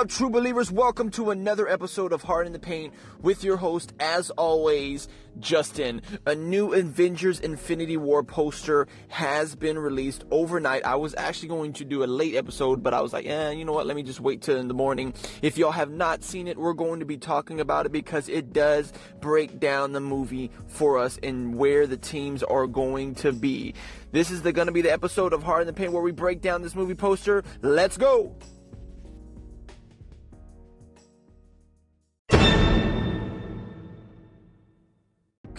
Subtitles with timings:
[0.00, 0.72] up, true believers?
[0.72, 5.08] Welcome to another episode of Heart in the Paint with your host, as always,
[5.40, 6.00] Justin.
[6.24, 10.86] A new Avengers Infinity War poster has been released overnight.
[10.86, 13.66] I was actually going to do a late episode, but I was like, eh, you
[13.66, 13.86] know what?
[13.86, 15.12] Let me just wait till in the morning.
[15.42, 18.54] If y'all have not seen it, we're going to be talking about it because it
[18.54, 23.74] does break down the movie for us and where the teams are going to be.
[24.12, 26.40] This is going to be the episode of Heart in the Paint where we break
[26.40, 27.44] down this movie poster.
[27.60, 28.34] Let's go!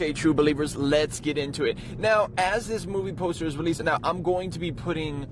[0.00, 1.76] Okay, true believers, let's get into it.
[1.98, 5.26] Now, as this movie poster is released, now I'm going to be putting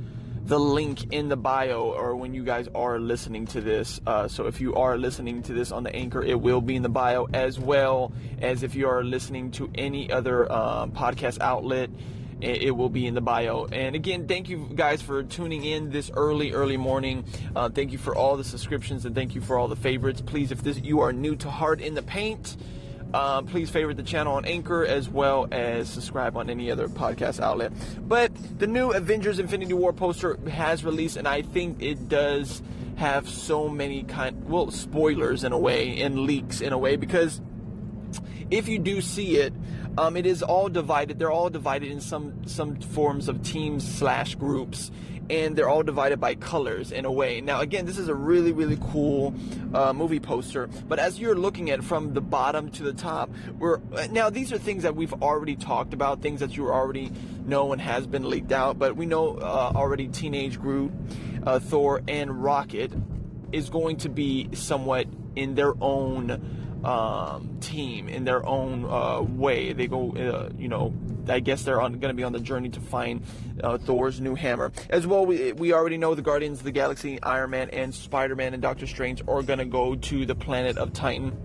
[0.45, 3.99] the link in the bio or when you guys are listening to this.
[4.07, 6.83] Uh, so if you are listening to this on the anchor, it will be in
[6.83, 8.13] the bio as well
[8.43, 11.89] as if you are listening to any other uh, podcast outlet.
[12.43, 13.67] It, will be in the bio.
[13.73, 17.25] And again, thank you guys for tuning in this early, early morning.
[17.57, 20.21] Uh, thank you for all the subscriptions and thank you for all the favorites.
[20.21, 22.57] Please, if this you are new to Heart in the Paint,
[23.15, 27.41] um, please favorite the channel on Anchor as well as subscribe on any other podcast
[27.41, 27.73] outlet.
[28.01, 32.63] But the new Avengers Infinity War poster has released, and I think it does
[32.97, 37.41] have so many kind well spoilers in a way and leaks in a way because
[38.51, 39.53] if you do see it,
[39.97, 41.19] um, it is all divided.
[41.19, 44.91] They're all divided in some some forms of teams slash groups,
[45.31, 47.41] and they're all divided by colors in a way.
[47.41, 49.35] Now, again, this is a really, really cool
[49.75, 50.69] uh, movie poster.
[50.89, 53.79] But as you're looking at from the bottom to the top, we're
[54.11, 57.13] now these are things that we've already talked about, things that you already
[57.45, 58.79] know and has been leaked out.
[58.79, 60.93] But we know uh, already Teenage Groot,
[61.45, 62.93] uh, Thor, and Rocket
[63.53, 65.07] is going to be somewhat
[65.37, 69.73] in their own um, team in their own uh, way.
[69.73, 70.95] They go, uh, you know,
[71.29, 73.23] I guess they're going to be on the journey to find
[73.63, 74.73] uh, Thor's new hammer.
[74.91, 78.37] As well, we, we already know the Guardians of the Galaxy, Iron Man, and Spider
[78.37, 81.37] Man and Doctor Strange are going to go to the planet of Titan.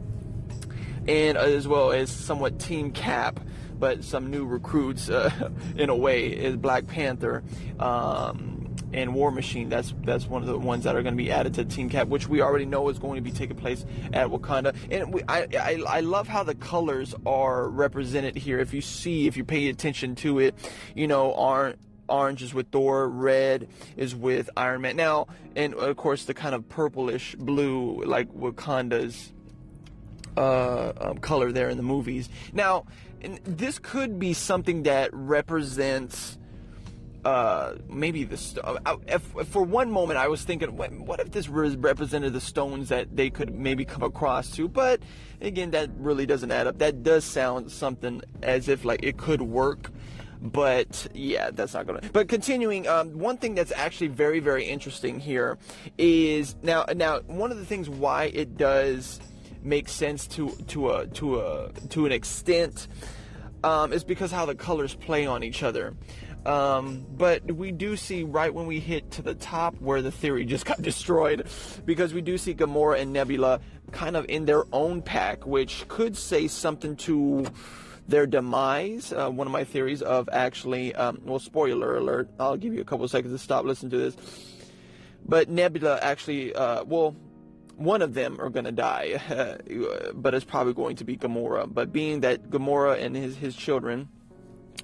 [1.07, 3.41] And as well as somewhat Team Cap,
[3.77, 7.43] but some new recruits uh, in a way is Black Panther.
[7.79, 8.62] Um,
[8.93, 9.69] and War Machine.
[9.69, 12.07] That's that's one of the ones that are going to be added to Team Cap,
[12.07, 14.75] which we already know is going to be taking place at Wakanda.
[14.91, 18.59] And we, I, I I love how the colors are represented here.
[18.59, 20.55] If you see, if you pay attention to it,
[20.95, 21.79] you know, aren't
[22.09, 23.67] orange is with Thor, red
[23.97, 24.95] is with Iron Man.
[24.95, 29.33] Now, and of course, the kind of purplish blue, like Wakanda's
[30.37, 32.29] uh, um, color there in the movies.
[32.53, 32.85] Now,
[33.43, 36.37] this could be something that represents
[37.25, 42.33] uh, maybe the uh, if, for one moment I was thinking, what if this represented
[42.33, 44.67] the stones that they could maybe come across to?
[44.67, 45.01] But
[45.41, 46.79] again, that really doesn't add up.
[46.79, 49.91] That does sound something as if like it could work.
[50.41, 52.01] But yeah, that's not gonna.
[52.11, 55.57] But continuing, um, one thing that's actually very, very interesting here
[55.97, 56.85] is now.
[56.93, 59.21] Now, one of the things why it does
[59.61, 62.89] make sense to to a to a to an extent
[63.63, 65.93] um, is because how the colors play on each other.
[66.45, 70.45] Um, but we do see right when we hit to the top where the theory
[70.45, 71.47] just got destroyed
[71.85, 73.61] because we do see Gamora and Nebula
[73.91, 77.45] kind of in their own pack, which could say something to
[78.07, 79.13] their demise.
[79.13, 82.85] Uh, one of my theories of actually, um, well, spoiler alert, I'll give you a
[82.85, 84.17] couple seconds to stop listening to this.
[85.25, 87.15] But Nebula actually, uh, well,
[87.75, 89.19] one of them are going to die,
[90.13, 91.71] but it's probably going to be Gamora.
[91.71, 94.09] But being that Gamora and his, his children,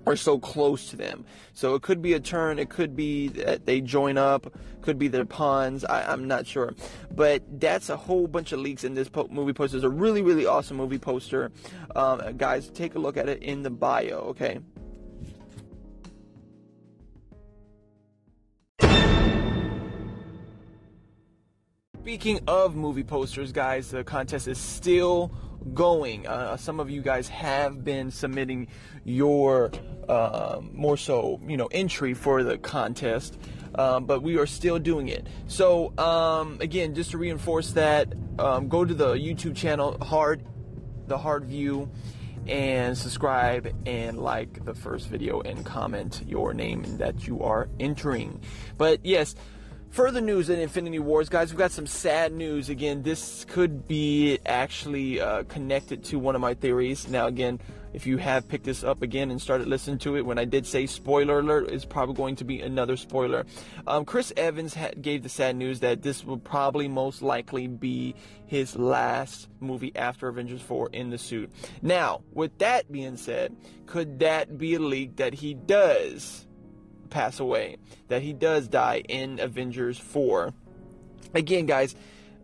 [0.06, 1.26] are so close to them.
[1.54, 5.08] So it could be a turn, it could be that they join up, could be
[5.08, 5.84] their pawns.
[5.86, 6.74] I, am not sure.
[7.16, 9.78] But that's a whole bunch of leaks in this po- movie poster.
[9.78, 11.52] It's a really, really awesome movie poster.
[11.96, 14.60] Um, guys, take a look at it in the bio, okay?
[22.02, 25.31] Speaking of movie posters, guys, the contest is still
[25.74, 26.28] going.
[26.28, 28.68] Uh, some of you guys have been submitting
[29.04, 29.72] your
[30.07, 33.38] uh, more so, you know, entry for the contest,
[33.75, 35.28] um, but we are still doing it.
[35.48, 40.44] So um, again, just to reinforce that, um, go to the YouTube channel Hard,
[41.07, 41.89] the Hard View,
[42.48, 48.42] and subscribe and like the first video and comment your name that you are entering.
[48.78, 49.36] But yes.
[49.91, 51.51] Further news in Infinity Wars, guys.
[51.51, 52.69] We've got some sad news.
[52.69, 57.07] Again, this could be actually uh, connected to one of my theories.
[57.07, 57.59] Now, again,
[57.91, 60.68] if you have picked this up again and started listening to it, when I did
[60.68, 63.47] say spoiler alert, it's probably going to be another spoiler.
[63.88, 68.13] Um, Chris Evans gave the sad news that this will probably most likely be
[68.45, 71.51] his last movie after Avengers 4 in the suit.
[71.81, 73.56] Now, with that being said,
[73.88, 76.45] could that be a leak that he does?
[77.10, 77.78] Pass away,
[78.08, 80.54] that he does die in Avengers 4.
[81.34, 81.96] Again, guys,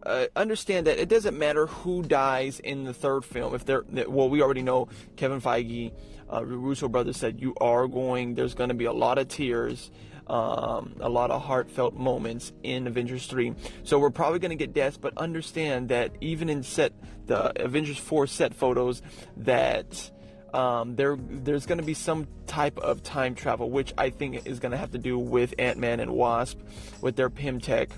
[0.06, 3.56] uh, understand that it doesn't matter who dies in the third film.
[3.56, 5.92] If they're well, we already know Kevin Feige,
[6.32, 8.36] uh, Russo brothers said you are going.
[8.36, 9.92] There's going to be a lot of tears.
[10.28, 13.54] Um, a lot of heartfelt moments in Avengers 3.
[13.84, 16.94] So we're probably going to get deaths, but understand that even in set
[17.28, 19.04] the Avengers 4 set photos,
[19.38, 20.10] that
[20.56, 24.60] um, there there's going to be some type of time travel, which I think is
[24.60, 26.60] going to have to do with Ant Man and Wasp,
[27.02, 27.90] with their Pym tech.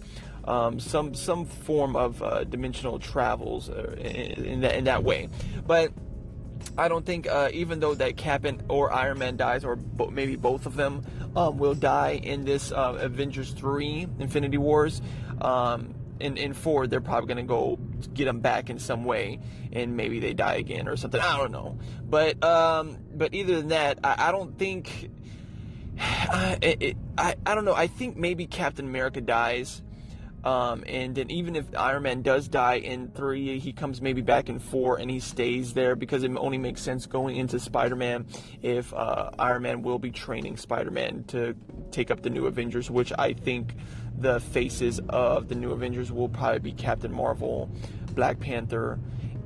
[0.43, 5.29] Um, some some form of uh, dimensional travels uh, in, in, that in that way,
[5.65, 5.91] but
[6.77, 10.35] I don't think uh, even though that Captain or Iron Man dies, or bo- maybe
[10.35, 11.05] both of them
[11.35, 15.01] um, will die in this uh, Avengers three Infinity Wars.
[15.41, 17.79] Um, in, in four, they're probably going to go
[18.13, 19.39] get them back in some way,
[19.71, 21.21] and maybe they die again or something.
[21.21, 21.77] I don't know,
[22.09, 25.11] but um, but either than that, I, I don't think.
[25.99, 27.73] I, it, I I don't know.
[27.73, 29.81] I think maybe Captain America dies
[30.47, 34.47] um, and then even if Iron Man does die in three, he comes maybe back
[34.47, 38.25] in four and he stays there because it only makes sense going into Spider Man
[38.61, 41.53] if uh, Iron Man will be training Spider Man to
[41.91, 43.75] take up the new Avengers, which I think
[44.17, 47.69] the faces of the new Avengers will probably be Captain Marvel,
[48.13, 48.99] Black Panther,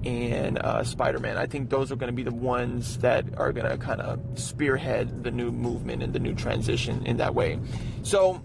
[0.05, 1.35] and uh, Spider Man.
[1.35, 4.19] I think those are going to be the ones that are going to kind of
[4.35, 7.59] spearhead the new movement and the new transition in that way.
[8.03, 8.43] So,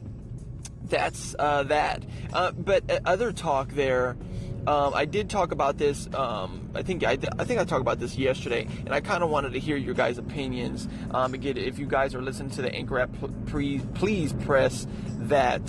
[0.88, 2.04] that's uh, that.
[2.32, 4.16] Uh, but uh, other talk there.
[4.66, 6.08] Um, I did talk about this.
[6.12, 9.30] Um, I think I, I, think I talked about this yesterday, and I kind of
[9.30, 10.88] wanted to hear your guys' opinions.
[11.12, 13.10] Um, again, if you guys are listening to the Anchor app,
[13.46, 14.88] please, please press
[15.20, 15.62] that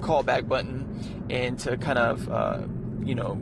[0.00, 2.60] callback button and to kind of uh,
[3.02, 3.40] you know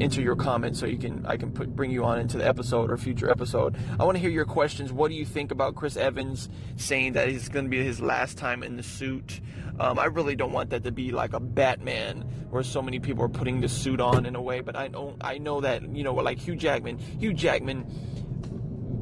[0.00, 2.90] enter your comments so you can I can put, bring you on into the episode
[2.90, 3.76] or future episode.
[3.98, 4.92] I want to hear your questions.
[4.92, 8.38] What do you think about Chris Evans saying that it's going to be his last
[8.38, 9.40] time in the suit?
[9.78, 13.24] Um, I really don't want that to be like a Batman where so many people
[13.24, 14.60] are putting the suit on in a way.
[14.60, 16.98] But I know I know that you know like Hugh Jackman.
[16.98, 17.86] Hugh Jackman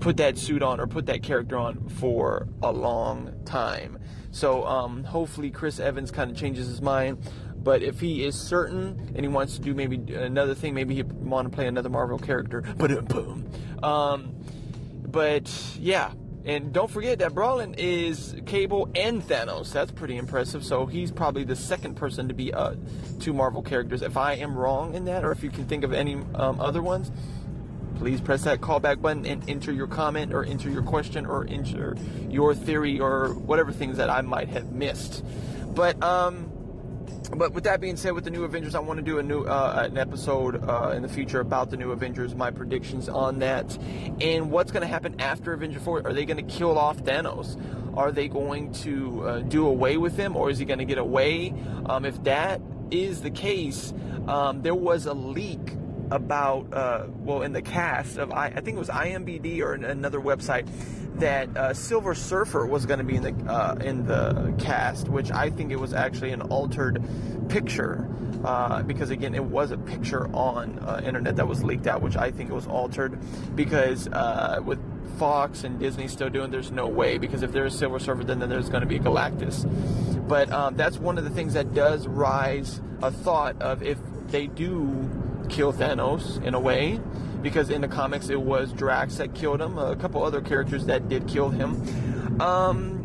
[0.01, 3.99] put that suit on or put that character on for a long time.
[4.33, 7.19] So um, hopefully Chris Evans kind of changes his mind.
[7.63, 11.03] But if he is certain and he wants to do maybe another thing, maybe he
[11.03, 12.63] want to play another Marvel character.
[12.77, 13.49] But boom.
[13.83, 14.35] Um,
[15.07, 16.13] but yeah,
[16.45, 19.73] and don't forget that Brolin is Cable and Thanos.
[19.73, 20.65] That's pretty impressive.
[20.65, 22.75] So he's probably the second person to be uh,
[23.21, 24.03] two Marvel characters.
[24.03, 26.83] If I am wrong in that, or if you can think of any um, other
[26.83, 27.13] ones,
[27.97, 31.97] please press that callback button and enter your comment or enter your question or enter
[32.29, 35.25] your theory or whatever things that I might have missed.
[35.75, 36.52] But um,
[37.37, 39.43] but with that being said, with the new Avengers, I want to do a new
[39.45, 43.77] uh, an episode uh, in the future about the new Avengers, my predictions on that,
[44.21, 46.07] and what's going to happen after Avenger Four.
[46.07, 47.59] Are they going to kill off Thanos?
[47.97, 50.99] Are they going to uh, do away with him, or is he going to get
[50.99, 51.55] away?
[51.87, 53.95] Um, if that is the case,
[54.29, 55.77] um, there was a leak
[56.13, 60.21] about uh, well in the cast of I, I think it was IMBD or another
[60.21, 60.69] website
[61.19, 65.31] that uh, Silver Surfer was going to be in the uh, in the cast, which
[65.31, 67.03] I think it was actually an altered
[67.49, 68.09] picture
[68.45, 72.17] uh, because again it was a picture on uh, internet that was leaked out, which
[72.17, 73.19] I think it was altered
[73.57, 74.79] because uh, with
[75.19, 78.51] Fox and Disney still doing, there's no way because if there's Silver Surfer, then, then
[78.51, 79.67] there's going to be Galactus.
[80.29, 83.99] But um, that's one of the things that does rise a thought of if
[84.29, 85.22] they do
[85.53, 86.99] kill Thanos in a way
[87.43, 91.09] because in the comics it was Drax that killed him, a couple other characters that
[91.09, 92.41] did kill him.
[92.41, 93.03] Um,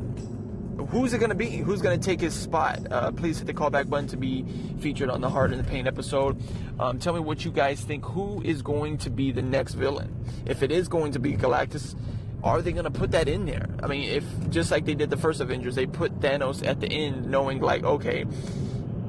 [0.90, 1.50] who's it going to be?
[1.50, 2.80] Who's going to take his spot?
[2.90, 4.46] Uh, please hit the callback button to be
[4.80, 6.42] featured on the Heart and the Pain episode.
[6.80, 8.06] Um, tell me what you guys think.
[8.06, 10.16] Who is going to be the next villain?
[10.46, 11.96] If it is going to be Galactus,
[12.44, 13.68] are they going to put that in there?
[13.84, 16.88] I mean, if just like they did the first Avengers, they put Thanos at the
[16.88, 18.26] end, knowing like, okay,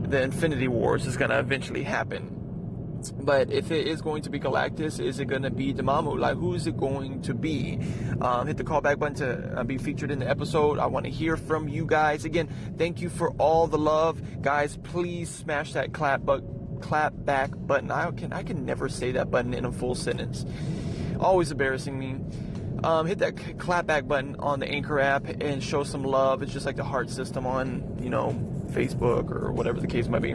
[0.00, 2.38] the Infinity Wars is going to eventually happen
[3.21, 6.19] but if it is going to be Galactus, is it going to be Dormammu?
[6.19, 7.78] Like, who is it going to be?
[8.21, 10.78] Um, hit the callback button to uh, be featured in the episode.
[10.78, 12.25] I want to hear from you guys.
[12.25, 14.76] Again, thank you for all the love, guys.
[14.76, 16.43] Please smash that clap but
[16.81, 17.90] clap back button.
[17.90, 20.45] I can I can never say that button in a full sentence.
[21.21, 22.17] Always embarrassing me.
[22.85, 26.43] Um, hit that clap back button on the Anchor app and show some love.
[26.43, 28.33] It's just like the heart system on you know
[28.71, 30.35] Facebook or whatever the case might be.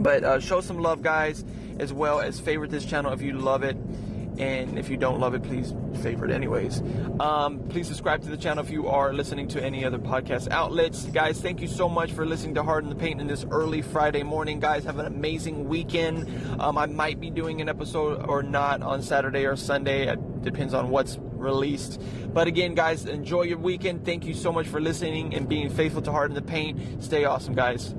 [0.00, 1.44] But uh, show some love, guys,
[1.78, 3.76] as well as favorite this channel if you love it.
[4.38, 6.82] And if you don't love it, please favorite anyways.
[7.20, 11.04] Um, please subscribe to the channel if you are listening to any other podcast outlets.
[11.04, 13.82] Guys, thank you so much for listening to Heart in the Paint in this early
[13.82, 14.58] Friday morning.
[14.58, 16.26] Guys, have an amazing weekend.
[16.58, 20.06] Um, I might be doing an episode or not on Saturday or Sunday.
[20.06, 22.00] It depends on what's released.
[22.32, 24.06] But again, guys, enjoy your weekend.
[24.06, 27.04] Thank you so much for listening and being faithful to Heart in the Paint.
[27.04, 27.94] Stay awesome, guys.